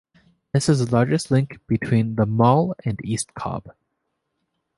This 0.51 0.67
is 0.67 0.79
the 0.83 0.91
largest 0.91 1.29
link 1.29 1.59
between 1.67 2.15
the 2.15 2.25
mall 2.25 2.73
and 2.83 2.97
east 3.05 3.35
Cobb. 3.35 3.69